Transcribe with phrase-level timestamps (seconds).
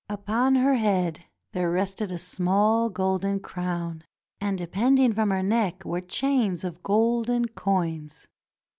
[0.09, 4.03] Upon her head there rested a small golden crown,
[4.39, 8.27] and depending from her neck were chains of golden coins.